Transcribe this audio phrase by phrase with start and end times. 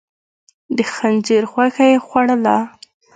[0.77, 2.57] د خنزير غوښه يې خوړله؟